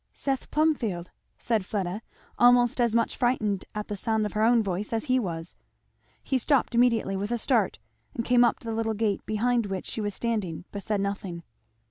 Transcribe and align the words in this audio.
"Seth 0.13 0.49
Plumfield!" 0.49 1.11
said 1.37 1.63
Fleda, 1.63 2.01
almost 2.39 2.81
as 2.81 2.95
much 2.95 3.15
frightened 3.15 3.65
at 3.75 3.87
the 3.87 3.95
sound 3.95 4.25
of 4.25 4.33
her 4.33 4.41
own 4.41 4.63
voice 4.63 4.91
as 4.91 5.03
he 5.03 5.19
was. 5.19 5.53
He 6.23 6.39
stopped 6.39 6.73
immediately, 6.73 7.15
with 7.15 7.29
a 7.29 7.37
start, 7.37 7.77
and 8.15 8.25
came 8.25 8.43
up 8.43 8.57
to 8.61 8.67
the 8.67 8.73
little 8.73 8.95
gate 8.95 9.23
behind 9.27 9.67
which 9.67 9.85
she 9.85 10.01
was 10.01 10.15
standing. 10.15 10.65
But 10.71 10.81
said 10.81 11.01
nothing. 11.01 11.43